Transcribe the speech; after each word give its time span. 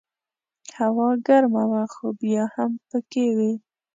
هوا 0.77 1.09
ګرمه 1.27 1.63
وه 1.71 1.83
خو 1.93 2.07
بیا 2.19 2.43
هم 2.55 2.71
پکې 2.89 3.25
وې. 3.37 3.51